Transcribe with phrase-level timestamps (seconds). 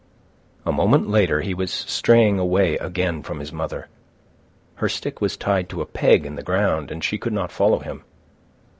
[0.65, 3.87] A moment later he was straying away again from his mother.
[4.77, 7.77] Her stick was tied to a peg in the ground and she could not follow
[7.77, 8.03] him.